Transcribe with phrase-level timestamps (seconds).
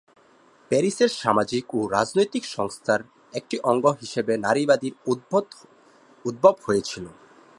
[0.71, 3.01] প্যারিসে সামাজিক ও রাজনৈতিক সংস্কারের
[3.33, 4.93] একটি অঙ্গ হিসেবে নারীবাদের
[6.25, 7.05] উদ্ভব হয়েছিল।